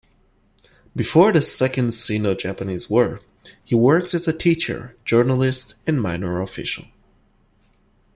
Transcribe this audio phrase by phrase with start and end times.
[0.95, 3.19] Before the Second Sino-Japanese War,
[3.63, 6.85] he worked as a teacher, journalist and minor official.